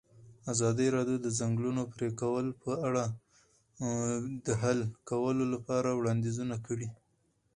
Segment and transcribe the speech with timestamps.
[0.53, 3.03] ازادي راډیو د د ځنګلونو پرېکول په اړه
[4.45, 6.87] د حل کولو لپاره وړاندیزونه کړي.